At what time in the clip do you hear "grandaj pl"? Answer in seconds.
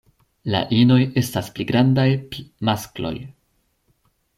1.73-2.49